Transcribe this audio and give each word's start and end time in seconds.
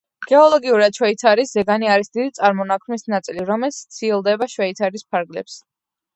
გეოლოგიურად 0.29 0.95
შვეიცარიის 0.99 1.53
ზეგანი 1.57 1.91
არის 1.97 2.09
დიდი 2.19 2.33
წარმონაქმნის 2.39 3.07
ნაწილი, 3.15 3.45
რომელიც 3.53 3.79
სცილდება 3.83 4.51
შვეიცარიის 4.57 5.09
ფარგლებს. 5.13 5.63